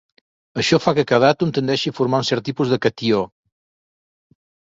Això 0.61 0.77
fa 0.85 0.93
que 0.99 1.03
cada 1.11 1.27
àtom 1.33 1.51
tendeixi 1.57 1.91
a 1.93 1.97
formar 1.99 2.21
un 2.23 2.27
cert 2.31 2.47
tipus 2.49 2.73
de 2.73 2.81
catió. 2.85 3.23